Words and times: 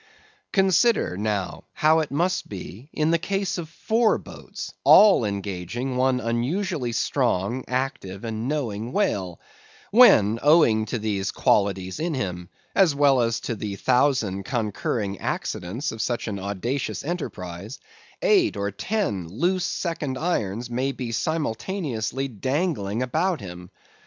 Consider, 0.51 1.15
now, 1.15 1.65
how 1.73 1.99
it 1.99 2.09
must 2.09 2.49
be 2.49 2.89
in 2.91 3.11
the 3.11 3.19
case 3.19 3.59
of 3.59 3.69
four 3.69 4.17
boats 4.17 4.73
all 4.83 5.25
engaging 5.25 5.95
one 5.95 6.19
unusually 6.19 6.91
strong, 6.91 7.63
active, 7.67 8.23
and 8.25 8.47
knowing 8.47 8.93
whale; 8.93 9.39
when 9.91 10.39
owing 10.41 10.87
to 10.87 10.97
these 10.97 11.29
qualities 11.29 11.99
in 11.99 12.15
him, 12.15 12.49
as 12.73 12.95
well 12.95 13.21
as 13.21 13.41
to 13.41 13.53
the 13.53 13.75
thousand 13.75 14.41
concurring 14.43 15.19
accidents 15.19 15.91
of 15.91 16.01
such 16.01 16.27
an 16.27 16.39
audacious 16.39 17.03
enterprise, 17.05 17.77
eight 18.23 18.57
or 18.57 18.71
ten 18.71 19.27
loose 19.27 19.65
second 19.65 20.17
irons 20.17 20.67
may 20.67 20.91
be 20.91 21.11
simultaneously 21.11 22.27
dangling 22.27 23.03
about 23.03 23.39
him. 23.39 23.69